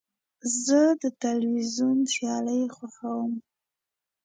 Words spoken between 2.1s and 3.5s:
سیالۍ خوښوم.